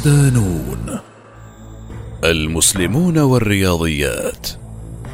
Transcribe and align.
صدانون 0.00 0.98
المسلمون 2.24 3.18
والرياضيات. 3.18 4.48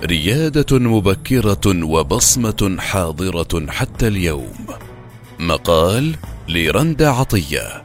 ريادة 0.04 0.78
مبكرة 0.78 1.84
وبصمة 1.84 2.76
حاضرة 2.78 3.66
حتى 3.68 4.08
اليوم. 4.08 4.66
مقال 5.40 6.14
لرندا 6.48 7.08
عطية. 7.08 7.84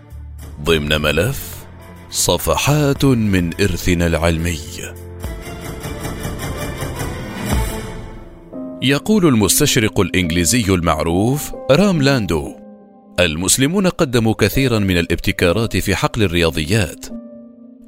ضمن 0.63 1.01
ملف 1.01 1.65
صفحات 2.11 3.05
من 3.05 3.61
إرثنا 3.61 4.07
العلمي. 4.07 4.59
يقول 8.81 9.25
المستشرق 9.25 9.99
الإنجليزي 9.99 10.65
المعروف 10.73 11.51
رام 11.71 12.01
لاندو 12.01 12.60
المسلمون 13.25 13.87
قدموا 13.87 14.33
كثيرا 14.33 14.79
من 14.79 14.97
الابتكارات 14.97 15.77
في 15.77 15.95
حقل 15.95 16.23
الرياضيات. 16.23 17.05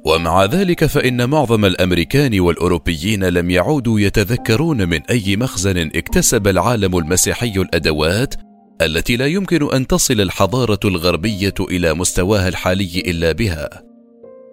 ومع 0.06 0.44
ذلك 0.44 0.84
فإن 0.86 1.30
معظم 1.30 1.64
الأمريكان 1.64 2.40
والأوروبيين 2.40 3.24
لم 3.24 3.50
يعودوا 3.50 4.00
يتذكرون 4.00 4.88
من 4.88 5.00
أي 5.10 5.36
مخزن 5.36 5.78
اكتسب 5.78 6.48
العالم 6.48 6.98
المسيحي 6.98 7.52
الأدوات 7.56 8.34
التي 8.82 9.16
لا 9.16 9.26
يمكن 9.26 9.74
أن 9.74 9.86
تصل 9.86 10.20
الحضارة 10.20 10.80
الغربية 10.84 11.54
إلى 11.60 11.94
مستواها 11.94 12.48
الحالي 12.48 13.02
إلا 13.06 13.32
بها. 13.32 13.82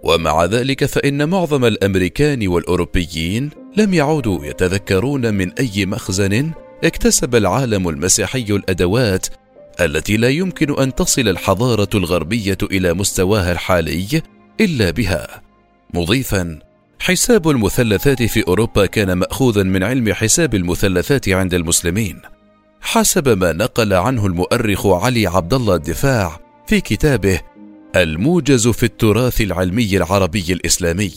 ومع 0.03 0.45
ذلك 0.45 0.86
فإن 0.86 1.30
معظم 1.30 1.66
الأمريكان 1.66 2.48
والأوروبيين 2.48 3.50
لم 3.77 3.94
يعودوا 3.94 4.45
يتذكرون 4.45 5.33
من 5.33 5.52
أي 5.53 5.86
مخزن 5.86 6.52
اكتسب 6.83 7.36
العالم 7.36 7.89
المسيحي 7.89 8.45
الأدوات 8.50 9.27
التي 9.85 10.17
لا 10.17 10.29
يمكن 10.29 10.81
أن 10.81 10.95
تصل 10.95 11.27
الحضارة 11.27 11.89
الغربية 11.95 12.57
إلى 12.63 12.93
مستواها 12.93 13.51
الحالي 13.51 14.21
إلا 14.61 14.91
بها. 14.91 15.41
مضيفا 15.93 16.59
حساب 16.99 17.49
المثلثات 17.49 18.23
في 18.23 18.47
أوروبا 18.47 18.85
كان 18.85 19.13
ماخوذا 19.13 19.63
من 19.63 19.83
علم 19.83 20.13
حساب 20.13 20.55
المثلثات 20.55 21.29
عند 21.29 21.53
المسلمين. 21.53 22.21
حسب 22.81 23.37
ما 23.37 23.52
نقل 23.52 23.93
عنه 23.93 24.25
المؤرخ 24.25 24.87
علي 24.87 25.27
عبد 25.27 25.53
الله 25.53 25.75
الدفاع 25.75 26.39
في 26.67 26.81
كتابه 26.81 27.41
الموجز 27.95 28.67
في 28.67 28.83
التراث 28.83 29.41
العلمي 29.41 29.97
العربي 29.97 30.45
الإسلامي. 30.49 31.11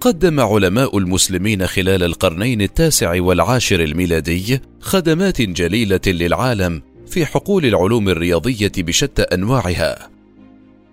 قدم 0.00 0.40
علماء 0.40 0.98
المسلمين 0.98 1.66
خلال 1.66 2.02
القرنين 2.02 2.62
التاسع 2.62 3.20
والعاشر 3.20 3.80
الميلادي 3.80 4.60
خدمات 4.80 5.42
جليلة 5.42 6.00
للعالم 6.06 6.82
في 7.10 7.26
حقول 7.26 7.66
العلوم 7.66 8.08
الرياضية 8.08 8.72
بشتى 8.78 9.22
أنواعها. 9.22 10.10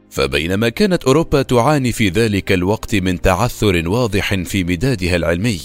فبينما 0.09 0.69
كانت 0.69 1.03
أوروبا 1.03 1.41
تعاني 1.41 1.91
في 1.91 2.09
ذلك 2.09 2.51
الوقت 2.51 2.95
من 2.95 3.21
تعثر 3.21 3.89
واضح 3.89 4.35
في 4.35 4.63
مدادها 4.63 5.15
العلمي 5.15 5.59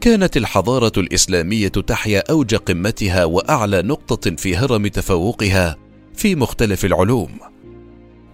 كانت 0.00 0.36
الحضارة 0.36 0.92
الإسلامية 0.96 1.68
تحيا 1.68 2.22
أوج 2.30 2.54
قمتها 2.54 3.24
وأعلى 3.24 3.82
نقطة 3.82 4.36
في 4.36 4.56
هرم 4.56 4.86
تفوقها 4.86 5.76
في 6.14 6.34
مختلف 6.34 6.84
العلوم. 6.84 7.30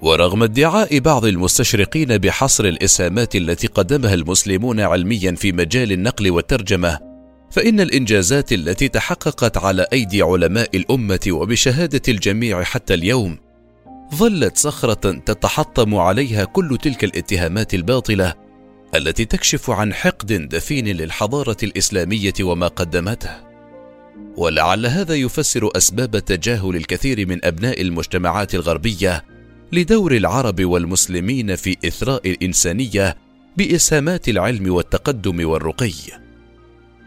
ورغم 0.02 0.42
ادعاء 0.42 0.98
بعض 0.98 1.24
المستشرقين 1.24 2.18
بحصر 2.18 2.64
الإسهامات 2.64 3.36
التي 3.36 3.66
قدمها 3.66 4.14
المسلمون 4.14 4.80
علميا 4.80 5.32
في 5.32 5.52
مجال 5.52 5.92
النقل 5.92 6.30
والترجمة 6.30 7.13
فإن 7.54 7.80
الإنجازات 7.80 8.52
التي 8.52 8.88
تحققت 8.88 9.56
على 9.56 9.86
أيدي 9.92 10.22
علماء 10.22 10.76
الأمة 10.76 11.20
وبشهادة 11.28 12.02
الجميع 12.08 12.62
حتى 12.62 12.94
اليوم 12.94 13.38
ظلت 14.14 14.56
صخرة 14.56 15.12
تتحطم 15.12 15.94
عليها 15.94 16.44
كل 16.44 16.78
تلك 16.82 17.04
الاتهامات 17.04 17.74
الباطلة 17.74 18.34
التي 18.94 19.24
تكشف 19.24 19.70
عن 19.70 19.94
حقد 19.94 20.32
دفين 20.32 20.88
للحضارة 20.88 21.56
الإسلامية 21.62 22.32
وما 22.40 22.68
قدمته. 22.68 23.30
ولعل 24.36 24.86
هذا 24.86 25.14
يفسر 25.14 25.70
أسباب 25.76 26.18
تجاهل 26.18 26.76
الكثير 26.76 27.28
من 27.28 27.44
أبناء 27.44 27.80
المجتمعات 27.82 28.54
الغربية 28.54 29.24
لدور 29.72 30.16
العرب 30.16 30.64
والمسلمين 30.64 31.56
في 31.56 31.76
إثراء 31.84 32.30
الإنسانية 32.30 33.16
بإسهامات 33.56 34.28
العلم 34.28 34.74
والتقدم 34.74 35.48
والرقي. 35.48 36.23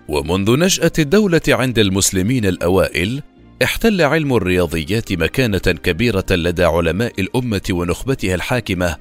ومنذ 0.09 0.59
نشأة 0.59 0.91
الدولة 1.00 1.41
عند 1.47 1.79
المسلمين 1.79 2.45
الأوائل 2.45 3.22
احتل 3.63 4.01
علم 4.01 4.35
الرياضيات 4.35 5.13
مكانة 5.13 5.57
كبيرة 5.57 6.25
لدى 6.31 6.63
علماء 6.63 7.13
الأمة 7.19 7.62
ونخبتها 7.72 8.35
الحاكمة. 8.35 8.97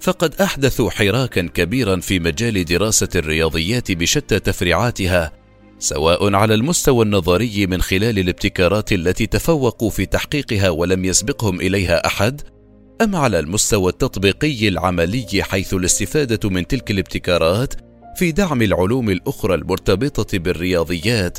فقد 0.00 0.34
احدثوا 0.40 0.90
حراكا 0.90 1.42
كبيرا 1.42 2.00
في 2.00 2.18
مجال 2.18 2.64
دراسة 2.64 3.08
الرياضيات 3.16 3.92
بشتى 3.92 4.38
تفريعاتها 4.38 5.32
سواء 5.78 6.34
على 6.34 6.54
المستوى 6.54 7.04
النظري 7.04 7.66
من 7.66 7.82
خلال 7.82 8.18
الابتكارات 8.18 8.92
التي 8.92 9.26
تفوقوا 9.26 9.90
في 9.90 10.06
تحقيقها 10.06 10.70
ولم 10.70 11.04
يسبقهم 11.04 11.60
إليها 11.60 12.06
أحد 12.06 12.40
أم 13.02 13.16
على 13.16 13.38
المستوى 13.38 13.92
التطبيقي 13.92 14.68
العملي 14.68 15.42
حيث 15.42 15.74
الاستفادة 15.74 16.50
من 16.50 16.66
تلك 16.66 16.90
الابتكارات 16.90 17.74
في 18.16 18.32
دعم 18.32 18.62
العلوم 18.62 19.10
الأخرى 19.10 19.54
المرتبطة 19.54 20.38
بالرياضيات 20.38 21.38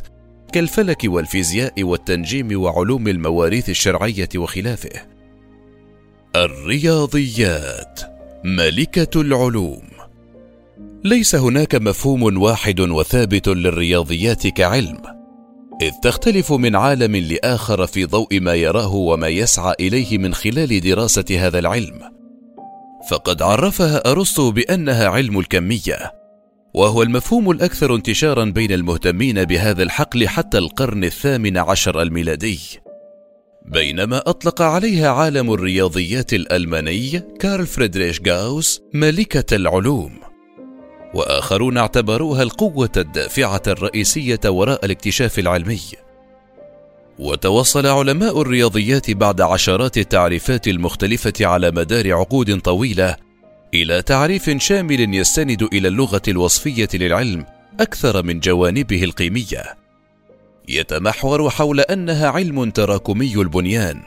كالفلك 0.51 1.01
والفيزياء 1.05 1.83
والتنجيم 1.83 2.61
وعلوم 2.61 3.07
المواريث 3.07 3.69
الشرعية 3.69 4.29
وخلافه. 4.35 5.01
الرياضيات 6.35 7.99
ملكة 8.43 9.21
العلوم. 9.21 9.81
ليس 11.03 11.35
هناك 11.35 11.75
مفهوم 11.75 12.41
واحد 12.41 12.79
وثابت 12.79 13.47
للرياضيات 13.47 14.47
كعلم 14.47 14.97
إذ 15.81 15.91
تختلف 16.03 16.53
من 16.53 16.75
عالم 16.75 17.15
لآخر 17.15 17.87
في 17.87 18.05
ضوء 18.05 18.39
ما 18.39 18.53
يراه 18.53 18.93
وما 18.93 19.27
يسعى 19.27 19.75
إليه 19.79 20.17
من 20.17 20.33
خلال 20.33 20.81
دراسة 20.81 21.25
هذا 21.31 21.59
العلم. 21.59 21.99
فقد 23.09 23.41
عرفها 23.41 24.11
أرسطو 24.11 24.51
بأنها 24.51 25.07
علم 25.07 25.39
الكمية. 25.39 26.20
وهو 26.73 27.03
المفهوم 27.03 27.51
الأكثر 27.51 27.95
انتشارا 27.95 28.45
بين 28.45 28.71
المهتمين 28.71 29.43
بهذا 29.43 29.83
الحقل 29.83 30.27
حتى 30.27 30.57
القرن 30.57 31.03
الثامن 31.03 31.57
عشر 31.57 32.01
الميلادي. 32.01 32.59
بينما 33.65 34.17
أطلق 34.17 34.61
عليها 34.61 35.09
عالم 35.09 35.53
الرياضيات 35.53 36.33
الألماني 36.33 37.23
كارل 37.39 37.67
فريدريش 37.67 38.21
غاوس 38.27 38.81
ملكة 38.93 39.55
العلوم. 39.55 40.19
وآخرون 41.13 41.77
اعتبروها 41.77 42.43
القوة 42.43 42.91
الدافعة 42.97 43.61
الرئيسية 43.67 44.39
وراء 44.45 44.85
الاكتشاف 44.85 45.39
العلمي. 45.39 45.81
وتوصل 47.19 47.87
علماء 47.87 48.41
الرياضيات 48.41 49.11
بعد 49.11 49.41
عشرات 49.41 49.97
التعريفات 49.97 50.67
المختلفة 50.67 51.33
على 51.41 51.71
مدار 51.71 52.13
عقود 52.13 52.59
طويلة 52.59 53.15
إلى 53.73 54.01
تعريف 54.01 54.49
شامل 54.49 55.15
يستند 55.15 55.63
إلى 55.73 55.87
اللغة 55.87 56.21
الوصفية 56.27 56.87
للعلم 56.93 57.45
أكثر 57.79 58.23
من 58.23 58.39
جوانبه 58.39 59.03
القيمية. 59.03 59.63
يتمحور 60.69 61.49
حول 61.49 61.79
أنها 61.79 62.29
علم 62.29 62.69
تراكمي 62.69 63.35
البنيان 63.35 64.01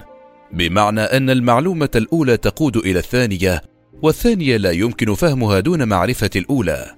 بمعنى 0.52 1.00
أن 1.00 1.31
المعلومة 1.31 1.88
الأولى 1.96 2.37
تقود 2.37 2.76
إلى 2.76 2.99
الثانية 2.99 3.62
والثانية 4.02 4.56
لا 4.56 4.70
يمكن 4.70 5.14
فهمها 5.14 5.61
دون 5.61 5.88
معرفة 5.88 6.31
الأولى. 6.37 6.94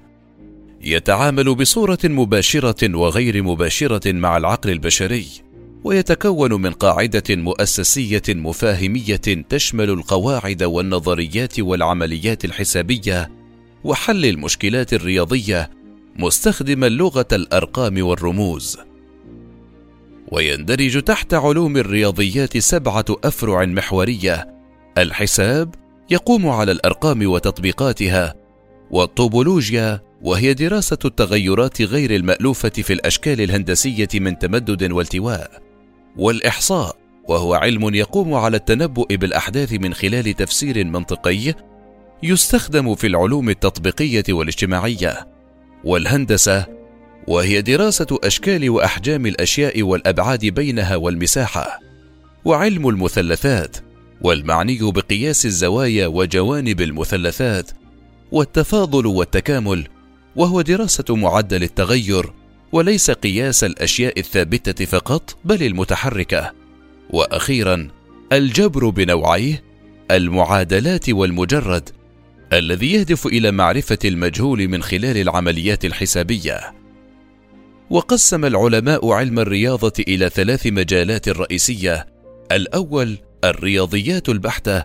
يتعامل 0.82 1.54
بصورة 1.54 1.98
مباشرة 2.04 2.96
وغير 2.96 3.42
مباشرة 3.42 4.12
مع 4.12 4.36
العقل 4.36 4.70
البشري. 4.70 5.26
ويتكون 5.86 6.52
من 6.62 6.70
قاعدة 6.70 7.22
مؤسسية 7.30 8.22
مفاهمية 8.28 9.44
تشمل 9.48 9.90
القواعد 9.90 10.62
والنظريات 10.62 11.60
والعمليات 11.60 12.44
الحسابية 12.44 13.30
وحل 13.84 14.24
المشكلات 14.24 14.94
الرياضية 14.94 15.70
مستخدما 16.16 16.88
لغة 16.88 17.26
الأرقام 17.32 18.06
والرموز. 18.06 18.78
ويندرج 20.32 21.02
تحت 21.02 21.34
علوم 21.34 21.76
الرياضيات 21.76 22.58
سبعة 22.58 23.04
أفرع 23.24 23.64
محورية. 23.64 24.46
الحساب 24.98 25.74
يقوم 26.10 26.48
على 26.48 26.72
الأرقام 26.72 27.26
وتطبيقاتها. 27.26 28.34
والطوبولوجيا 28.90 30.00
وهي 30.22 30.54
دراسة 30.54 30.98
التغيرات 31.04 31.82
غير 31.82 32.14
المألوفة 32.14 32.68
في 32.68 32.92
الأشكال 32.92 33.40
الهندسية 33.40 34.08
من 34.14 34.38
تمدد 34.38 34.92
والتواء. 34.92 35.65
والإحصاء 36.16 36.96
وهو 37.28 37.54
علم 37.54 37.94
يقوم 37.94 38.34
على 38.34 38.56
التنبؤ 38.56 39.06
بالأحداث 39.14 39.72
من 39.72 39.94
خلال 39.94 40.34
تفسير 40.34 40.84
منطقي 40.84 41.54
يستخدم 42.22 42.94
في 42.94 43.06
العلوم 43.06 43.50
التطبيقية 43.50 44.24
والاجتماعية 44.30 45.26
والهندسة 45.84 46.66
وهي 47.28 47.62
دراسة 47.62 48.06
أشكال 48.24 48.70
وأحجام 48.70 49.26
الأشياء 49.26 49.82
والأبعاد 49.82 50.46
بينها 50.46 50.96
والمساحة 50.96 51.80
وعلم 52.44 52.88
المثلثات 52.88 53.76
والمعني 54.20 54.78
بقياس 54.82 55.46
الزوايا 55.46 56.06
وجوانب 56.06 56.80
المثلثات 56.80 57.70
والتفاضل 58.32 59.06
والتكامل 59.06 59.88
وهو 60.36 60.60
دراسة 60.60 61.16
معدل 61.16 61.62
التغير 61.62 62.32
وليس 62.76 63.10
قياس 63.10 63.64
الأشياء 63.64 64.18
الثابتة 64.18 64.84
فقط 64.84 65.36
بل 65.44 65.62
المتحركة. 65.62 66.52
وأخيرا 67.10 67.88
الجبر 68.32 68.88
بنوعيه 68.88 69.64
المعادلات 70.10 71.10
والمجرد 71.10 71.88
الذي 72.52 72.92
يهدف 72.92 73.26
إلى 73.26 73.50
معرفة 73.50 73.98
المجهول 74.04 74.68
من 74.68 74.82
خلال 74.82 75.16
العمليات 75.16 75.84
الحسابية. 75.84 76.74
وقسم 77.90 78.44
العلماء 78.44 79.10
علم 79.10 79.38
الرياضة 79.38 79.92
إلى 80.08 80.28
ثلاث 80.28 80.66
مجالات 80.66 81.28
رئيسية. 81.28 82.06
الأول 82.52 83.18
الرياضيات 83.44 84.28
البحتة 84.28 84.84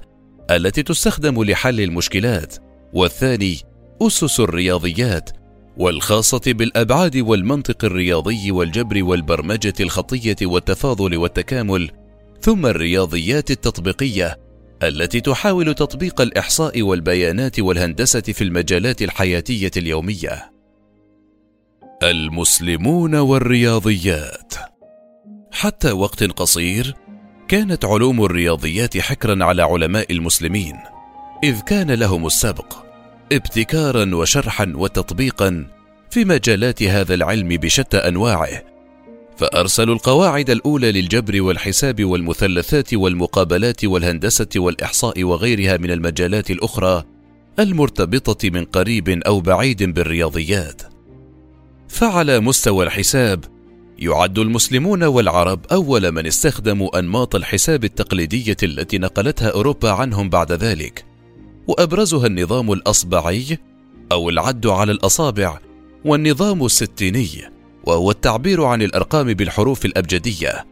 التي 0.52 0.84
تستخدم 0.84 1.44
لحل 1.44 1.82
المشكلات. 1.82 2.56
والثاني 2.94 3.58
أسس 4.02 4.40
الرياضيات. 4.40 5.41
والخاصة 5.78 6.42
بالأبعاد 6.46 7.18
والمنطق 7.18 7.86
الرياضي 7.86 8.52
والجبر 8.52 9.04
والبرمجة 9.04 9.74
الخطية 9.80 10.36
والتفاضل 10.42 11.18
والتكامل 11.18 11.92
ثم 12.42 12.66
الرياضيات 12.66 13.52
التطبيقية 13.52 14.40
التي 14.84 15.22
تحاول 15.22 15.74
تطبيق 15.74 16.22
الإحصاء 16.22 16.82
والبيانات 16.82 17.60
والهندسة 17.60 18.22
في 18.22 18.44
المجالات 18.44 19.02
الحياتية 19.02 19.72
اليومية. 19.78 20.52
المسلمون 22.04 23.16
والرياضيات. 23.16 24.54
حتى 25.52 25.92
وقت 25.92 26.24
قصير 26.24 26.96
كانت 27.48 27.86
علوم 27.86 28.26
الرياضيات 28.26 28.98
حكرا 28.98 29.46
على 29.46 29.62
علماء 29.64 30.12
المسلمين 30.12 30.76
إذ 31.44 31.62
كان 31.62 31.92
لهم 31.92 32.26
السبق 32.26 32.91
ابتكارا 33.32 34.16
وشرحا 34.16 34.74
وتطبيقا 34.76 35.68
في 36.12 36.26
مجالات 36.26 36.84
هذا 36.84 37.14
العلم 37.14 37.48
بشتى 37.48 37.98
أنواعه 37.98 38.64
فأرسلوا 39.38 39.96
القواعد 39.96 40.50
الأولى 40.50 40.92
للجبر 40.92 41.42
والحساب 41.42 42.06
والمثلثات 42.06 42.94
والمقابلات 42.94 43.86
والهندسة 43.86 44.48
والإحصاء 44.56 45.24
وغيرها 45.24 45.78
من 45.78 45.92
المجالات 45.92 46.52
الأخرى 46.52 47.04
المرتبطة 47.60 48.50
من 48.50 48.66
قريب 48.66 49.10
أو 49.10 49.40
بعيد 49.40 49.84
بالرياضيات. 49.84 50.82
فعلى 51.88 52.40
مستوى 52.40 52.86
الحساب 52.86 53.46
يعد 54.00 54.40
المسلمون 54.40 55.04
والعرب 55.04 55.66
أول 55.72 56.12
من 56.12 56.28
استخدموا 56.28 57.00
أنماط 57.00 57.36
الحساب 57.36 57.84
التقليدية 57.84 58.58
التي 58.64 58.98
نقلتها 58.98 59.50
أوروبا 59.50 59.92
عنهم 59.92 60.30
بعد 60.30 60.52
ذلك. 60.52 61.11
وأبرزها 61.68 62.28
النظام 62.28 62.72
الأصبعي 62.72 63.58
أو 64.12 64.30
العد 64.30 64.68
على 64.68 64.92
الأصابع 64.92 65.60
والنظام 66.06 66.66
الستيني 66.66 67.52
وهو 67.84 68.12
التعبير 68.12 68.64
عن 68.64 68.82
الأرقام 68.82 69.34
بالحروف 69.34 69.86
الأبجدية 69.86 70.66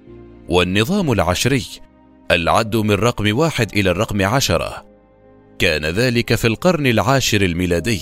والنظام 0.50 1.12
العشري 1.12 1.66
العد 2.32 2.76
من 2.76 2.92
رقم 2.92 3.38
واحد 3.38 3.78
إلى 3.78 3.92
الرقم 3.92 4.22
عشرة. 4.22 4.86
كان 5.60 5.86
ذلك 5.86 6.36
في 6.36 6.48
القرن 6.48 6.88
العاشر 6.88 7.42
الميلادي. 7.42 8.02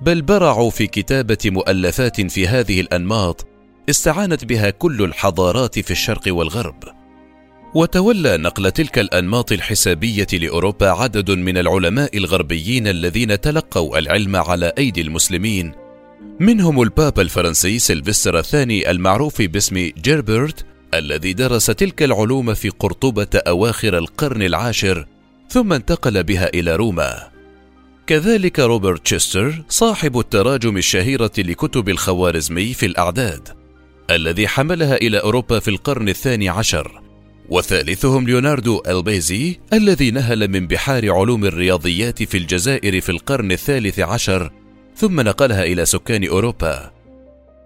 بل 0.00 0.22
برعوا 0.22 0.70
في 0.70 0.86
كتابة 0.86 1.38
مؤلفات 1.44 2.20
في 2.20 2.48
هذه 2.48 2.80
الأنماط 2.80 3.46
استعانت 3.90 4.44
بها 4.44 4.70
كل 4.70 5.04
الحضارات 5.04 5.78
في 5.78 5.90
الشرق 5.90 6.22
والغرب. 6.26 6.84
وتولى 7.76 8.36
نقل 8.36 8.70
تلك 8.70 8.98
الأنماط 8.98 9.52
الحسابية 9.52 10.26
لأوروبا 10.32 10.88
عدد 10.88 11.30
من 11.30 11.58
العلماء 11.58 12.16
الغربيين 12.16 12.88
الذين 12.88 13.40
تلقوا 13.40 13.98
العلم 13.98 14.36
على 14.36 14.72
أيدي 14.78 15.00
المسلمين. 15.00 15.72
منهم 16.40 16.82
البابا 16.82 17.22
الفرنسي 17.22 17.78
سيلفستر 17.78 18.38
الثاني 18.38 18.90
المعروف 18.90 19.42
باسم 19.42 19.90
جيربرت 19.98 20.66
الذي 20.94 21.32
درس 21.32 21.66
تلك 21.66 22.02
العلوم 22.02 22.54
في 22.54 22.68
قرطبة 22.68 23.40
أواخر 23.48 23.98
القرن 23.98 24.42
العاشر 24.42 25.06
ثم 25.48 25.72
انتقل 25.72 26.22
بها 26.22 26.48
إلى 26.54 26.76
روما. 26.76 27.28
كذلك 28.06 28.60
روبرت 28.60 29.06
تشستر 29.06 29.62
صاحب 29.68 30.18
التراجم 30.18 30.76
الشهيرة 30.76 31.32
لكتب 31.38 31.88
الخوارزمي 31.88 32.74
في 32.74 32.86
الأعداد 32.86 33.48
الذي 34.10 34.48
حملها 34.48 34.96
إلى 34.96 35.18
أوروبا 35.18 35.58
في 35.58 35.68
القرن 35.68 36.08
الثاني 36.08 36.48
عشر. 36.48 37.05
وثالثهم 37.48 38.26
ليوناردو 38.26 38.82
البيزي 38.86 39.58
الذي 39.72 40.10
نهل 40.10 40.48
من 40.48 40.66
بحار 40.66 41.12
علوم 41.12 41.44
الرياضيات 41.44 42.22
في 42.22 42.36
الجزائر 42.36 43.00
في 43.00 43.08
القرن 43.08 43.52
الثالث 43.52 44.00
عشر 44.00 44.50
ثم 44.96 45.20
نقلها 45.20 45.64
إلى 45.64 45.86
سكان 45.86 46.28
أوروبا. 46.28 46.90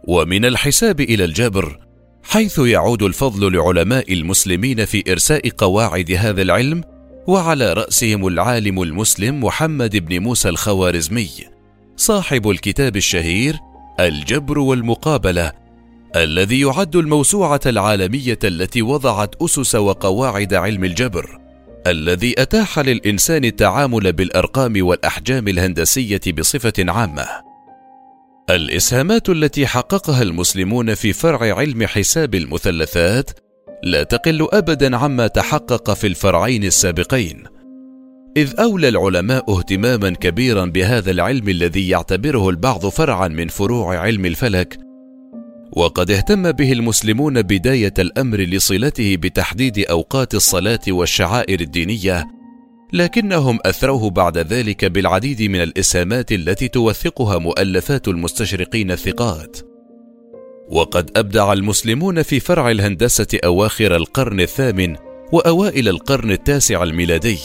ومن 0.04 0.44
الحساب 0.44 1.00
إلى 1.00 1.24
الجبر 1.24 1.78
حيث 2.22 2.58
يعود 2.58 3.02
الفضل 3.02 3.56
لعلماء 3.56 4.12
المسلمين 4.12 4.84
في 4.84 5.12
إرساء 5.12 5.48
قواعد 5.48 6.10
هذا 6.10 6.42
العلم 6.42 6.84
وعلى 7.26 7.72
رأسهم 7.72 8.26
العالم 8.26 8.82
المسلم 8.82 9.44
محمد 9.44 9.96
بن 9.96 10.22
موسى 10.22 10.48
الخوارزمي 10.48 11.30
صاحب 11.96 12.50
الكتاب 12.50 12.96
الشهير 12.96 13.58
الجبر 14.00 14.58
والمقابلة 14.58 15.52
الذي 16.16 16.60
يعد 16.60 16.96
الموسوعة 16.96 17.60
العالمية 17.66 18.38
التي 18.44 18.82
وضعت 18.82 19.34
أسس 19.42 19.74
وقواعد 19.74 20.54
علم 20.54 20.84
الجبر 20.84 21.40
الذي 21.86 22.34
أتاح 22.38 22.78
للإنسان 22.78 23.44
التعامل 23.44 24.12
بالأرقام 24.12 24.86
والأحجام 24.86 25.48
الهندسية 25.48 26.20
بصفة 26.38 26.72
عامة. 26.78 27.26
الإسهامات 28.50 29.28
التي 29.28 29.66
حققها 29.66 30.22
المسلمون 30.22 30.94
في 30.94 31.12
فرع 31.12 31.58
علم 31.58 31.86
حساب 31.86 32.34
المثلثات 32.34 33.30
لا 33.82 34.02
تقل 34.02 34.48
ابدا 34.52 34.96
عما 34.96 35.26
تحقق 35.26 35.92
في 35.92 36.06
الفرعين 36.06 36.64
السابقين. 36.64 37.44
إذ 38.36 38.60
أولى 38.60 38.88
العلماء 38.88 39.58
اهتماما 39.58 40.10
كبيرا 40.10 40.64
بهذا 40.64 41.10
العلم 41.10 41.48
الذي 41.48 41.88
يعتبره 41.88 42.48
البعض 42.48 42.86
فرعا 42.86 43.28
من 43.28 43.48
فروع 43.48 43.96
علم 43.96 44.26
الفلك 44.26 44.89
وقد 45.72 46.10
اهتم 46.10 46.52
به 46.52 46.72
المسلمون 46.72 47.42
بداية 47.42 47.94
الأمر 47.98 48.40
لصلته 48.40 49.16
بتحديد 49.16 49.78
أوقات 49.78 50.34
الصلاة 50.34 50.80
والشعائر 50.88 51.60
الدينية 51.60 52.26
لكنهم 52.92 53.58
أثروه 53.64 54.10
بعد 54.10 54.38
ذلك 54.38 54.84
بالعديد 54.84 55.42
من 55.42 55.62
الإسهامات 55.62 56.32
التي 56.32 56.68
توثقها 56.68 57.38
مؤلفات 57.38 58.08
المستشرقين 58.08 58.90
الثقات. 58.90 59.56
وقد 60.70 61.10
أبدع 61.16 61.52
المسلمون 61.52 62.22
في 62.22 62.40
فرع 62.40 62.70
الهندسة 62.70 63.38
أواخر 63.44 63.96
القرن 63.96 64.40
الثامن 64.40 64.96
وأوائل 65.32 65.88
القرن 65.88 66.30
التاسع 66.30 66.82
الميلادي 66.82 67.38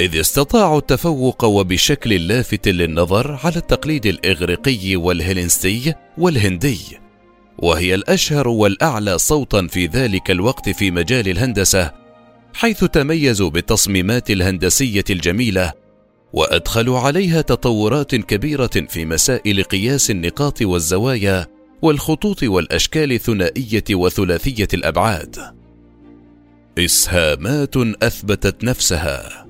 إذ 0.00 0.20
استطاعوا 0.20 0.78
التفوق 0.78 1.44
وبشكل 1.44 2.28
لافت 2.28 2.68
للنظر 2.68 3.38
على 3.44 3.56
التقليد 3.56 4.06
الإغريقي 4.06 4.96
والهيلينستي 4.96 5.94
والهندي. 6.18 7.01
وهي 7.58 7.94
الأشهر 7.94 8.48
والأعلى 8.48 9.18
صوتا 9.18 9.66
في 9.66 9.86
ذلك 9.86 10.30
الوقت 10.30 10.68
في 10.68 10.90
مجال 10.90 11.28
الهندسة 11.28 11.92
حيث 12.54 12.84
تميزوا 12.84 13.50
بالتصميمات 13.50 14.30
الهندسية 14.30 15.04
الجميلة 15.10 15.72
وادخلوا 16.32 16.98
عليها 16.98 17.40
تطورات 17.40 18.14
كبيرة 18.14 18.70
في 18.88 19.04
مسائل 19.04 19.62
قياس 19.62 20.10
النقاط 20.10 20.62
والزوايا 20.62 21.46
والخطوط 21.82 22.42
والأشكال 22.42 23.12
الثنائية 23.12 23.84
وثلاثية 23.90 24.68
الأبعاد. 24.74 25.36
إسهامات 26.78 27.76
أثبتت 27.76 28.64
نفسها. 28.64 29.46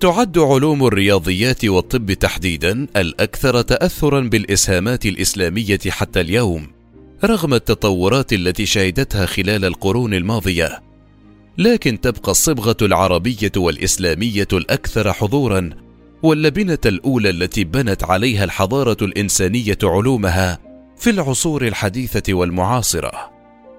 تعد 0.00 0.38
علوم 0.38 0.86
الرياضيات 0.86 1.64
والطب 1.64 2.12
تحديدا 2.12 2.86
الأكثر 2.96 3.62
تاثرا 3.62 4.20
بالإسهامات 4.20 5.06
الإسلامية 5.06 5.80
حتى 5.88 6.20
اليوم. 6.20 6.79
رغم 7.24 7.54
التطورات 7.54 8.32
التي 8.32 8.66
شهدتها 8.66 9.26
خلال 9.26 9.64
القرون 9.64 10.14
الماضية 10.14 10.82
لكن 11.58 12.00
تبقى 12.00 12.30
الصبغة 12.30 12.76
العربية 12.82 13.52
والإسلامية 13.56 14.48
الأكثر 14.52 15.12
حضورا 15.12 15.70
واللبنة 16.22 16.78
الأولى 16.86 17.30
التي 17.30 17.64
بنت 17.64 18.04
عليها 18.04 18.44
الحضارة 18.44 18.96
الإنسانية 19.02 19.78
علومها 19.82 20.58
في 20.96 21.10
العصور 21.10 21.66
الحديثة 21.66 22.34
والمعاصرة. 22.34 23.30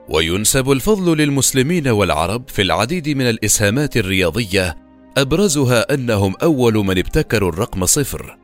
وينسب 0.09 0.71
الفضل 0.71 1.17
للمسلمين 1.17 1.87
والعرب 1.87 2.43
في 2.47 2.61
العديد 2.61 3.09
من 3.09 3.29
الإسهامات 3.29 3.97
الرياضية 3.97 4.77
أبرزها 5.17 5.93
أنهم 5.93 6.35
أول 6.43 6.73
من 6.73 6.97
ابتكروا 6.97 7.49
الرقم 7.49 7.85
صفر. 7.85 8.37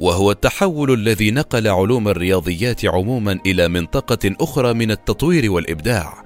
وهو 0.00 0.30
التحول 0.30 0.92
الذي 0.92 1.30
نقل 1.30 1.68
علوم 1.68 2.08
الرياضيات 2.08 2.84
عموما 2.84 3.38
إلى 3.46 3.68
منطقة 3.68 4.36
أخرى 4.40 4.72
من 4.72 4.90
التطوير 4.90 5.50
والإبداع. 5.52 6.24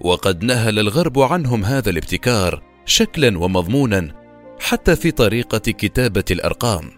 وقد 0.00 0.44
نهل 0.44 0.78
الغرب 0.78 1.18
عنهم 1.18 1.64
هذا 1.64 1.90
الابتكار 1.90 2.62
شكلا 2.86 3.38
ومضمونا 3.38 4.14
حتى 4.60 4.96
في 4.96 5.10
طريقة 5.10 5.58
كتابة 5.58 6.24
الأرقام. 6.30 6.90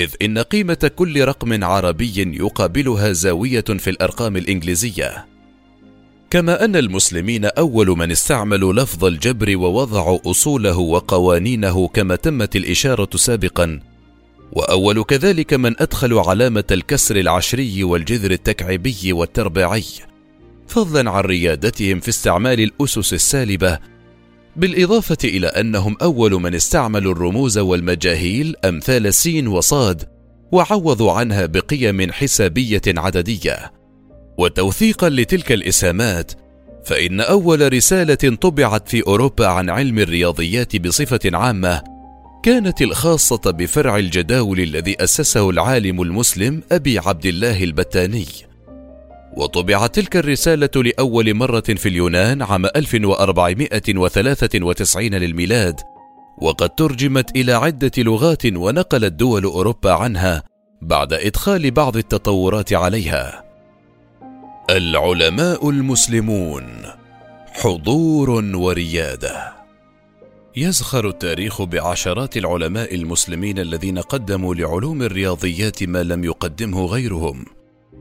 إذ 0.00 0.14
إن 0.22 0.38
قيمة 0.38 0.90
كل 0.96 1.24
رقم 1.24 1.64
عربي 1.64 2.38
يقابلها 2.40 3.12
زاوية 3.12 3.60
في 3.60 3.90
الأرقام 3.90 4.36
الإنجليزية. 4.36 5.26
كما 6.30 6.64
أن 6.64 6.76
المسلمين 6.76 7.44
أول 7.44 7.88
من 7.88 8.10
استعملوا 8.10 8.72
لفظ 8.72 9.04
الجبر 9.04 9.56
ووضعوا 9.56 10.30
أصوله 10.30 10.78
وقوانينه 10.78 11.88
كما 11.88 12.16
تمت 12.16 12.56
الإشارة 12.56 13.10
سابقا 13.16 13.80
وأول 14.52 15.04
كذلك 15.04 15.54
من 15.54 15.74
ادخلوا 15.82 16.22
علامة 16.22 16.64
الكسر 16.70 17.16
العشري 17.16 17.84
والجذر 17.84 18.30
التكعيبي 18.30 19.12
والتربيعي 19.12 19.84
فضلا 20.68 21.10
عن 21.10 21.22
ريادتهم 21.22 22.00
في 22.00 22.08
استعمال 22.08 22.60
الأسس 22.60 23.12
السالبة 23.12 23.78
بالإضافة 24.56 25.16
إلى 25.24 25.46
أنهم 25.46 25.96
أول 26.02 26.32
من 26.32 26.54
استعملوا 26.54 27.12
الرموز 27.12 27.58
والمجاهيل 27.58 28.56
أمثال 28.64 29.06
السين 29.06 29.48
وصاد 29.48 30.08
وعوضوا 30.52 31.12
عنها 31.12 31.46
بقيم 31.46 32.12
حسابية 32.12 32.82
عددية. 32.88 33.72
وتوثيقا 34.38 35.08
لتلك 35.08 35.52
الإسهامات 35.52 36.32
فإن 36.84 37.20
أول 37.20 37.72
رسالة 37.72 38.36
طبعت 38.36 38.88
في 38.88 39.06
أوروبا 39.06 39.46
عن 39.46 39.70
علم 39.70 39.98
الرياضيات 39.98 40.76
بصفة 40.76 41.20
عامة 41.24 41.82
كانت 42.42 42.82
الخاصة 42.82 43.50
بفرع 43.50 43.96
الجداول 43.96 44.60
الذي 44.60 45.04
أسسه 45.04 45.50
العالم 45.50 46.02
المسلم 46.02 46.62
أبي 46.72 46.98
عبد 46.98 47.26
الله 47.26 47.64
البتاني 47.64 48.26
وطبعت 49.36 49.94
تلك 49.94 50.16
الرسالة 50.16 50.82
لأول 50.82 51.34
مرة 51.34 51.60
في 51.60 51.88
اليونان 51.88 52.42
عام 52.42 52.66
1493 52.66 55.14
للميلاد، 55.14 55.80
وقد 56.38 56.70
ترجمت 56.70 57.36
إلى 57.36 57.52
عدة 57.52 57.90
لغات 57.98 58.46
ونقلت 58.46 59.12
دول 59.12 59.44
أوروبا 59.44 59.92
عنها 59.92 60.42
بعد 60.82 61.12
إدخال 61.12 61.70
بعض 61.70 61.96
التطورات 61.96 62.72
عليها. 62.72 63.44
العلماء 64.70 65.70
المسلمون 65.70 66.66
حضور 67.52 68.30
وريادة 68.54 69.59
يزخر 70.56 71.08
التاريخ 71.08 71.62
بعشرات 71.62 72.36
العلماء 72.36 72.94
المسلمين 72.94 73.58
الذين 73.58 73.98
قدموا 73.98 74.54
لعلوم 74.54 75.02
الرياضيات 75.02 75.82
ما 75.82 76.02
لم 76.02 76.24
يقدمه 76.24 76.86
غيرهم. 76.86 77.44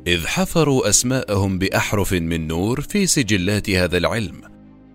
إذ 0.08 0.28
حفروا 0.28 0.90
أسماءهم 0.90 1.58
بأحرف 1.58 2.14
من 2.14 2.48
نور 2.48 2.82
في 2.82 3.06
سجلات 3.06 3.70
هذا 3.70 3.98
العلم 3.98 4.42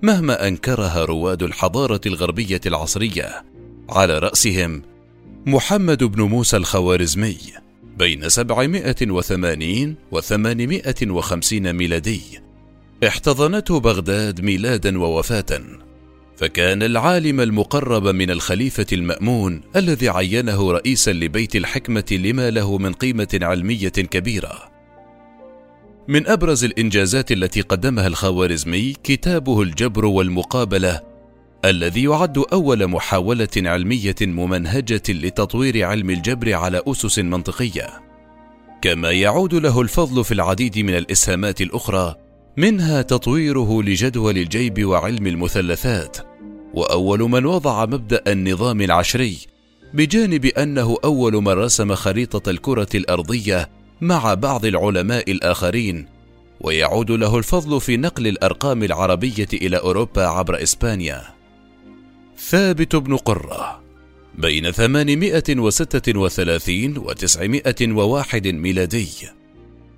مهما 0.03 0.49
أنكرها 0.49 1.05
رواد 1.05 1.43
الحضارة 1.43 2.01
الغربية 2.07 2.61
العصرية. 2.67 3.45
على 3.91 4.19
رأسهم 4.19 4.83
محمد 5.47 6.05
بن 6.05 6.23
موسى 6.23 6.57
الخوارزمي 6.57 7.37
بين 7.99 8.29
780 8.29 9.97
و 10.13 10.21
850 10.21 11.73
ميلادي 11.73 12.23
احتضنته 13.07 13.81
بغداد 13.81 14.41
ميلادا 14.41 14.99
ووفاة. 14.99 15.84
فكان 16.37 16.83
العالم 16.83 17.41
المقرب 17.41 18.07
من 18.07 18.31
الخليفة 18.31 18.87
المأمون 18.93 19.61
الذي 19.77 20.09
عينه 20.09 20.73
رئيسا 20.73 21.13
لبيت 21.13 21.57
الحكمة 21.57 22.05
لما 22.11 22.51
له 22.51 22.79
من 22.79 22.93
قيمة 22.93 23.39
علمية 23.43 23.89
كبيرة. 23.89 24.75
من 26.09 26.27
أبرز 26.27 26.65
الإنجازات 26.65 27.33
التي 27.33 27.61
قدمها 27.61 28.07
الخوارزمي 28.07 28.95
كتابه 29.03 29.63
الجبر 29.63 30.05
والمقابلة 30.05 31.01
الذي 31.65 32.03
يعد 32.03 32.39
أول 32.39 32.87
محاولة 32.87 33.49
علمية 33.57 34.15
ممنهجة 34.23 35.03
لتطوير 35.09 35.85
علم 35.85 36.11
الجبر 36.11 36.55
على 36.55 36.83
أسس 36.87 37.19
منطقية. 37.19 37.87
كما 38.83 39.11
يعود 39.11 39.55
له 39.55 39.81
الفضل 39.81 40.25
في 40.25 40.35
العديد 40.35 40.79
من 40.79 40.97
الإسهامات 40.97 41.61
الأخرى 41.61 42.24
منها 42.57 43.03
تطويره 43.03 43.83
لجدول 43.83 44.39
الجيب 44.39 44.85
وعلم 44.85 45.27
المثلثات. 45.27 46.17
وأول 46.75 47.21
من 47.21 47.47
وضع 47.47 47.87
مبدأ 47.87 48.23
النظام 48.27 48.81
العشري 48.81 49.39
بجانب 49.95 50.45
أنه 50.45 50.97
أول 51.05 51.33
من 51.33 51.49
رسم 51.49 51.95
خريطة 51.95 52.51
الكرة 52.51 52.89
الأرضية 52.95 53.71
مع 54.01 54.35
بعض 54.35 54.65
العلماء 54.65 55.31
الآخرين 55.31 56.07
ويعود 56.61 57.11
له 57.11 57.39
الفضل 57.39 57.81
في 57.81 57.97
نقل 57.97 58.27
الأرقام 58.27 58.83
العربية 58.83 59.49
إلى 59.53 59.77
أوروبا 59.77 60.27
عبر 60.27 60.63
إسبانيا. 60.63 61.23
ثابت 62.39 62.97
بن 62.97 63.17
قرة 63.17 63.81
بين 64.39 64.71
836 64.71 66.99
و 66.99 67.13
901 67.13 68.47
ميلادي. 68.47 69.09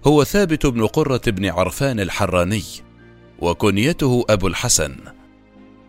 هو 0.06 0.24
ثابت 0.24 0.66
بن 0.66 0.86
قرة 0.86 1.20
بن 1.26 1.46
عرفان 1.46 2.00
الحراني 2.00 2.62
وكنيته 3.38 4.24
أبو 4.30 4.46
الحسن. 4.46 4.96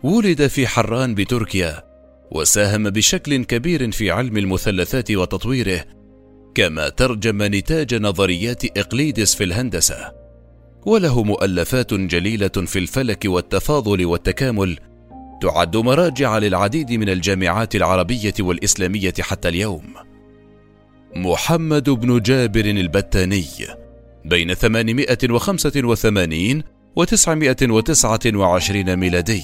ولد 0.02 0.46
في 0.46 0.66
حران 0.66 1.14
بتركيا 1.14 1.84
وساهم 2.30 2.90
بشكل 2.90 3.44
كبير 3.44 3.90
في 3.90 4.10
علم 4.10 4.36
المثلثات 4.36 5.10
وتطويره 5.10 5.84
كما 6.54 6.88
ترجم 6.88 7.42
نتاج 7.42 7.94
نظريات 7.94 8.78
إقليدس 8.78 9.34
في 9.34 9.44
الهندسة. 9.44 10.12
وله 10.86 11.22
مؤلفات 11.22 11.94
جليلة 11.94 12.48
في 12.48 12.78
الفلك 12.78 13.24
والتفاضل 13.26 14.06
والتكامل 14.06 14.78
تعد 15.42 15.76
مراجع 15.76 16.38
للعديد 16.38 16.92
من 16.92 17.08
الجامعات 17.08 17.76
العربية 17.76 18.34
والإسلامية 18.40 19.14
حتى 19.20 19.48
اليوم. 19.48 19.94
محمد 21.16 21.90
بن 21.90 22.20
جابر 22.20 22.64
البتاني 22.64 23.44
بين 24.24 24.54
885 24.54 26.62
و 26.96 27.04
929 27.04 28.96
ميلادي. 28.96 29.42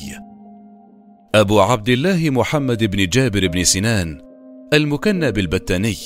أبو 1.35 1.61
عبد 1.61 1.88
الله 1.88 2.31
محمد 2.31 2.85
بن 2.85 3.09
جابر 3.09 3.47
بن 3.47 3.64
سنان 3.64 4.21
المكنى 4.73 5.33
بالبتاني. 5.33 5.97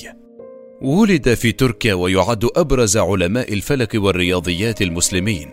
ولد 0.82 1.34
في 1.34 1.52
تركيا 1.52 1.94
ويعد 1.94 2.48
أبرز 2.56 2.96
علماء 2.96 3.52
الفلك 3.52 3.94
والرياضيات 3.94 4.82
المسلمين. 4.82 5.52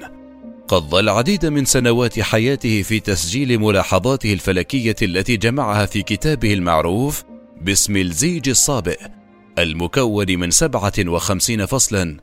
قضى 0.68 1.00
العديد 1.00 1.46
من 1.46 1.66
سنوات 1.66 2.20
حياته 2.20 2.82
في 2.82 3.00
تسجيل 3.00 3.60
ملاحظاته 3.60 4.34
الفلكية 4.34 4.96
التي 5.02 5.38
جمعها 5.38 5.86
في 5.86 6.02
كتابه 6.02 6.54
المعروف 6.54 7.24
باسم 7.62 7.98
الزيج 7.98 8.50
الصابئ 8.50 9.00
المكون 9.60 10.40
من 10.40 10.52
سبعة 10.52 10.94
وخمسين 11.00 11.66
فصلا 11.66 12.18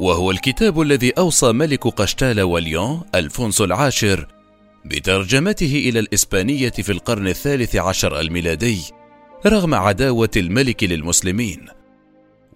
وهو 0.00 0.30
الكتاب 0.30 0.80
الذي 0.80 1.10
أوصى 1.10 1.52
ملك 1.52 1.86
قشتال 1.86 2.40
وليون 2.40 3.02
ألفونسو 3.14 3.64
العاشر 3.64 4.26
بترجمته 4.84 5.82
إلى 5.88 5.98
الإسبانية 5.98 6.70
في 6.70 6.92
القرن 6.92 7.28
الثالث 7.28 7.76
عشر 7.76 8.20
الميلادي 8.20 8.78
رغم 9.46 9.74
عداوة 9.74 10.30
الملك 10.36 10.84
للمسلمين. 10.84 11.66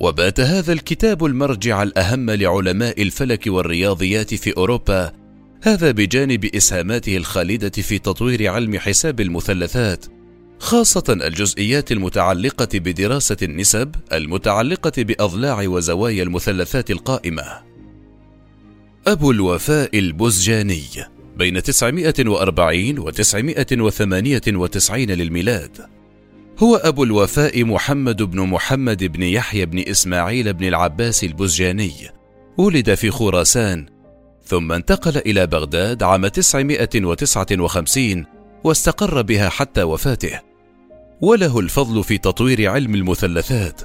وبات 0.00 0.40
هذا 0.40 0.72
الكتاب 0.72 1.24
المرجع 1.24 1.82
الأهم 1.82 2.30
لعلماء 2.30 3.02
الفلك 3.02 3.46
والرياضيات 3.46 4.34
في 4.34 4.56
أوروبا 4.56 5.12
هذا 5.62 5.90
بجانب 5.90 6.44
إسهاماته 6.44 7.16
الخالدة 7.16 7.82
في 7.82 7.98
تطوير 7.98 8.50
علم 8.50 8.78
حساب 8.78 9.20
المثلثات 9.20 10.06
خاصة 10.62 11.04
الجزئيات 11.08 11.92
المتعلقة 11.92 12.68
بدراسة 12.74 13.36
النسب 13.42 13.94
المتعلقة 14.12 15.02
بأضلاع 15.02 15.62
وزوايا 15.62 16.22
المثلثات 16.22 16.90
القائمة. 16.90 17.42
أبو 19.06 19.30
الوفاء 19.30 19.98
البزجاني 19.98 20.84
بين 21.36 21.62
940 21.62 22.98
و 22.98 23.10
998 23.10 25.10
للميلاد. 25.10 25.86
هو 26.58 26.76
أبو 26.76 27.04
الوفاء 27.04 27.64
محمد 27.64 28.22
بن 28.22 28.40
محمد 28.40 29.04
بن 29.04 29.22
يحيى 29.22 29.66
بن 29.66 29.78
إسماعيل 29.78 30.52
بن 30.52 30.68
العباس 30.68 31.24
البزجاني. 31.24 31.92
ولد 32.58 32.94
في 32.94 33.10
خراسان 33.10 33.86
ثم 34.44 34.72
انتقل 34.72 35.18
إلى 35.18 35.46
بغداد 35.46 36.02
عام 36.02 36.26
959 36.26 38.24
واستقر 38.64 39.22
بها 39.22 39.48
حتى 39.48 39.82
وفاته. 39.82 40.51
وله 41.22 41.60
الفضل 41.60 42.04
في 42.04 42.18
تطوير 42.18 42.70
علم 42.70 42.94
المثلثات 42.94 43.80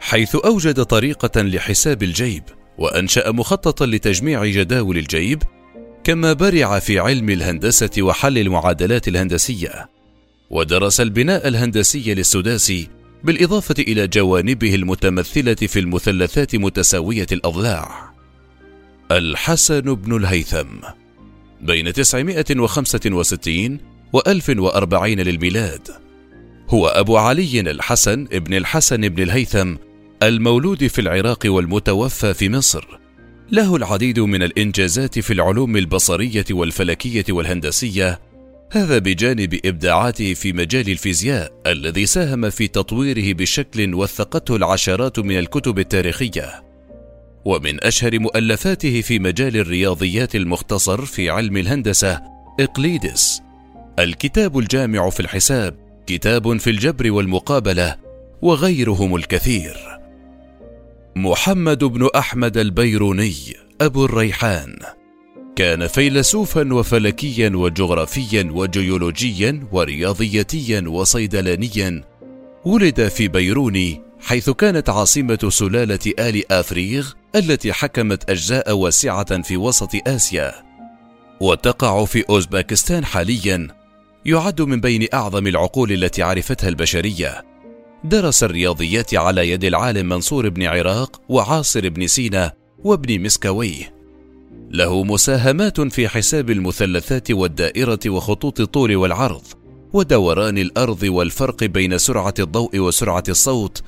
حيث 0.00 0.36
أوجد 0.36 0.82
طريقة 0.82 1.42
لحساب 1.42 2.02
الجيب 2.02 2.42
وأنشأ 2.78 3.30
مخططا 3.30 3.86
لتجميع 3.86 4.44
جداول 4.44 4.98
الجيب 4.98 5.42
كما 6.04 6.32
برع 6.32 6.78
في 6.78 6.98
علم 6.98 7.30
الهندسة 7.30 7.90
وحل 7.98 8.38
المعادلات 8.38 9.08
الهندسية 9.08 9.88
ودرس 10.50 11.00
البناء 11.00 11.48
الهندسي 11.48 12.14
للسداسي 12.14 12.88
بالإضافة 13.24 13.74
إلى 13.78 14.06
جوانبه 14.06 14.74
المتمثلة 14.74 15.54
في 15.54 15.80
المثلثات 15.80 16.56
متساوية 16.56 17.26
الأضلاع. 17.32 18.14
الحسن 19.10 19.94
بن 19.94 20.16
الهيثم 20.16 20.68
بين 21.60 21.92
965 21.92 23.78
وألف 24.12 24.48
وأربعين 24.48 25.20
للميلاد 25.20 26.03
هو 26.68 26.86
أبو 26.86 27.16
علي 27.16 27.60
الحسن 27.60 28.26
ابن 28.32 28.54
الحسن 28.54 29.08
بن 29.08 29.22
الهيثم 29.22 29.74
المولود 30.22 30.86
في 30.86 31.00
العراق 31.00 31.38
والمتوفى 31.44 32.34
في 32.34 32.48
مصر. 32.48 32.98
له 33.50 33.76
العديد 33.76 34.20
من 34.20 34.42
الإنجازات 34.42 35.18
في 35.18 35.32
العلوم 35.32 35.76
البصرية 35.76 36.44
والفلكية 36.50 37.24
والهندسية 37.30 38.20
هذا 38.72 38.98
بجانب 38.98 39.60
إبداعاته 39.64 40.34
في 40.34 40.52
مجال 40.52 40.90
الفيزياء 40.90 41.52
الذي 41.66 42.06
ساهم 42.06 42.50
في 42.50 42.68
تطويره 42.68 43.32
بشكل 43.32 43.94
وثقته 43.94 44.56
العشرات 44.56 45.18
من 45.18 45.38
الكتب 45.38 45.78
التاريخية. 45.78 46.64
ومن 47.44 47.84
أشهر 47.84 48.18
مؤلفاته 48.18 49.00
في 49.00 49.18
مجال 49.18 49.56
الرياضيات 49.56 50.36
المختصر 50.36 51.04
في 51.04 51.30
علم 51.30 51.56
الهندسة 51.56 52.20
إقليدس 52.60 53.40
الكتاب 53.98 54.58
الجامع 54.58 55.10
في 55.10 55.20
الحساب. 55.20 55.83
كتاب 56.06 56.56
في 56.56 56.70
الجبر 56.70 57.12
والمقابلة 57.12 57.96
وغيرهم 58.42 59.16
الكثير. 59.16 59.76
محمد 61.16 61.84
بن 61.84 62.08
أحمد 62.16 62.56
البيروني 62.56 63.34
أبو 63.80 64.04
الريحان 64.04 64.76
كان 65.56 65.86
فيلسوفا 65.86 66.74
وفلكيا 66.74 67.48
وجغرافيا 67.54 68.50
وجيولوجيا 68.52 69.66
ورياضياتيا 69.72 70.84
وصيدلانيا 70.88 72.04
ولد 72.64 73.08
في 73.08 73.28
بيروني 73.28 74.00
حيث 74.20 74.50
كانت 74.50 74.88
عاصمة 74.90 75.48
سلالة 75.48 76.12
آل 76.18 76.52
آفريغ 76.52 77.12
التي 77.34 77.72
حكمت 77.72 78.30
أجزاء 78.30 78.72
واسعة 78.72 79.42
في 79.42 79.56
وسط 79.56 79.90
آسيا. 80.06 80.52
وتقع 81.40 82.04
في 82.04 82.24
أوزباكستان 82.28 83.04
حاليا 83.04 83.83
يعد 84.26 84.62
من 84.62 84.80
بين 84.80 85.06
أعظم 85.14 85.46
العقول 85.46 85.92
التي 85.92 86.22
عرفتها 86.22 86.68
البشرية. 86.68 87.44
درس 88.04 88.44
الرياضيات 88.44 89.14
على 89.14 89.50
يد 89.50 89.64
العالم 89.64 90.08
منصور 90.08 90.48
بن 90.48 90.62
عراق 90.62 91.20
وعاصر 91.28 91.88
بن 91.88 92.06
سينا 92.06 92.52
وابن 92.84 93.20
مسكويه 93.22 93.94
له 94.70 95.04
مساهمات 95.04 95.80
في 95.80 96.08
حساب 96.08 96.50
المثلثات 96.50 97.30
والدائرة 97.30 97.98
وخطوط 98.06 98.60
الطول 98.60 98.96
والعرض 98.96 99.42
ودوران 99.92 100.58
الأرض 100.58 101.02
والفرق 101.02 101.64
بين 101.64 101.98
سرعة 101.98 102.34
الضوء 102.38 102.78
وسرعة 102.78 103.24
الصوت. 103.28 103.82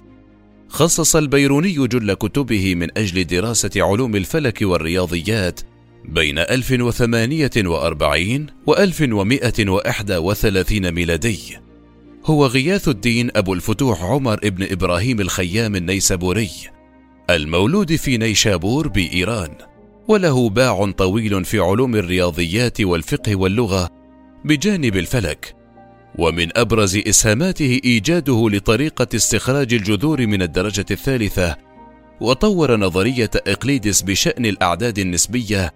خصص 0.68 1.16
البيروني 1.16 1.86
جل 1.86 2.14
كتبه 2.14 2.74
من 2.74 2.98
أجل 2.98 3.26
دراسة 3.26 3.70
علوم 3.76 4.16
الفلك 4.16 4.58
والرياضيات 4.62 5.60
بين 6.08 6.38
1048 6.38 8.46
و 8.66 8.74
1131 8.74 10.90
ميلادي. 10.90 11.66
هو 12.26 12.46
غياث 12.46 12.88
الدين 12.88 13.30
أبو 13.36 13.54
الفتوح 13.54 14.02
عمر 14.02 14.38
ابن 14.44 14.72
إبراهيم 14.72 15.20
الخيام 15.20 15.76
النيسابوري 15.76 16.50
المولود 17.30 17.96
في 17.96 18.16
نيشابور 18.16 18.88
بإيران 18.88 19.50
وله 20.08 20.50
باع 20.50 20.90
طويل 20.90 21.44
في 21.44 21.58
علوم 21.58 21.94
الرياضيات 21.94 22.80
والفقه 22.80 23.36
واللغة 23.36 23.90
بجانب 24.44 24.96
الفلك 24.96 25.54
ومن 26.18 26.58
أبرز 26.58 26.96
إسهاماته 26.96 27.80
إيجاده 27.84 28.48
لطريقة 28.52 29.06
استخراج 29.14 29.74
الجذور 29.74 30.26
من 30.26 30.42
الدرجة 30.42 30.86
الثالثة 30.90 31.56
وطور 32.20 32.76
نظرية 32.76 33.30
إقليدس 33.34 34.02
بشأن 34.02 34.46
الأعداد 34.46 34.98
النسبية 34.98 35.72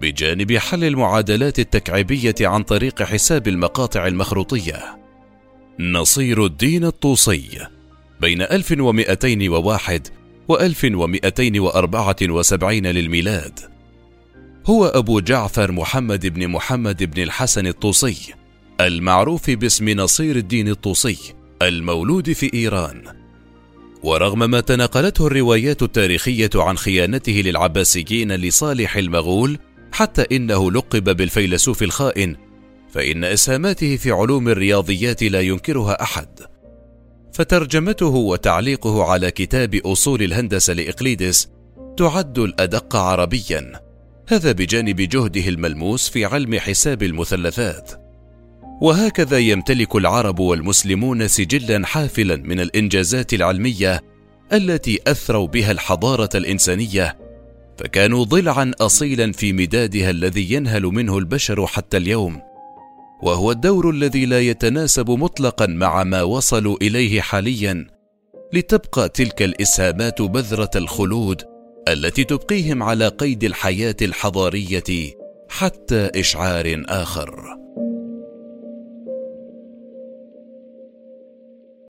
بجانب 0.00 0.56
حل 0.56 0.84
المعادلات 0.84 1.58
التكعيبية 1.58 2.34
عن 2.40 2.62
طريق 2.62 3.02
حساب 3.02 3.48
المقاطع 3.48 4.06
المخروطية. 4.06 4.98
نصير 5.80 6.44
الدين 6.44 6.84
الطوسي 6.84 7.66
بين 8.20 8.42
1201 8.42 10.08
و1274 10.52 12.64
للميلاد. 12.64 13.60
هو 14.66 14.86
أبو 14.86 15.20
جعفر 15.20 15.72
محمد 15.72 16.26
بن 16.26 16.48
محمد 16.48 17.14
بن 17.14 17.22
الحسن 17.22 17.66
الطوسي 17.66 18.34
المعروف 18.80 19.50
باسم 19.50 19.88
نصير 19.88 20.36
الدين 20.36 20.68
الطوسي 20.68 21.18
المولود 21.62 22.32
في 22.32 22.54
إيران. 22.54 23.02
ورغم 24.02 24.50
ما 24.50 24.60
تناقلته 24.60 25.26
الروايات 25.26 25.82
التاريخية 25.82 26.50
عن 26.54 26.76
خيانته 26.76 27.32
للعباسيين 27.32 28.32
لصالح 28.32 28.96
المغول 28.96 29.58
حتى 29.92 30.36
إنه 30.36 30.72
لقب 30.72 31.16
بالفيلسوف 31.16 31.82
الخائن 31.82 32.36
فإن 32.90 33.24
إسهاماته 33.24 33.96
في 33.96 34.10
علوم 34.10 34.48
الرياضيات 34.48 35.22
لا 35.22 35.40
ينكرها 35.40 36.02
أحد. 36.02 36.28
فترجمته 37.32 38.06
وتعليقه 38.06 39.04
على 39.04 39.30
كتاب 39.30 39.74
أصول 39.74 40.22
الهندسة 40.22 40.72
لإقليدس 40.72 41.48
تعد 41.96 42.38
الأدق 42.38 42.96
عربيا 42.96 43.80
هذا 44.28 44.52
بجانب 44.52 44.96
جهده 44.96 45.48
الملموس 45.48 46.08
في 46.08 46.24
علم 46.24 46.58
حساب 46.58 47.02
المثلثات. 47.02 47.92
وهكذا 48.80 49.38
يمتلك 49.38 49.96
العرب 49.96 50.38
والمسلمون 50.38 51.28
سجلا 51.28 51.86
حافلا 51.86 52.36
من 52.36 52.60
الإنجازات 52.60 53.34
العلمية 53.34 54.00
التي 54.52 55.00
أثروا 55.06 55.46
بها 55.46 55.70
الحضارة 55.70 56.28
الإنسانية 56.34 57.18
فكانوا 57.78 58.24
ضلعا 58.24 58.72
اصيلا 58.80 59.32
في 59.32 59.52
مدادها 59.52 60.10
الذي 60.10 60.52
ينهل 60.52 60.82
منه 60.82 61.18
البشر 61.18 61.66
حتى 61.66 61.96
اليوم 61.96 62.40
وهو 63.22 63.50
الدور 63.50 63.90
الذي 63.90 64.26
لا 64.26 64.40
يتناسب 64.40 65.10
مطلقا 65.10 65.66
مع 65.66 66.04
ما 66.04 66.22
وصلوا 66.22 66.76
إليه 66.82 67.20
حاليا 67.20 67.86
لتبقى 68.52 69.08
تلك 69.08 69.42
الإسهامات 69.42 70.22
بذرة 70.22 70.70
الخلود 70.76 71.42
التي 71.88 72.24
تبقيهم 72.24 72.82
على 72.82 73.08
قيد 73.08 73.44
الحياة 73.44 73.96
الحضارية 74.02 75.14
حتى 75.48 76.10
إشعار 76.14 76.82
آخر. 76.88 77.56